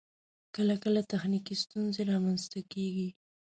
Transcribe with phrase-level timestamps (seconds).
[0.55, 3.09] کله کله تخنیکی ستونزې رامخته کیږی